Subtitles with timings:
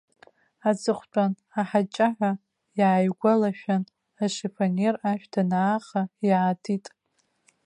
[0.69, 2.31] Аҵыхәтәан аҳаҷаҳәа
[2.79, 3.83] иааигәалашәан,
[4.23, 6.85] ашифонер ашә данааха иаатит.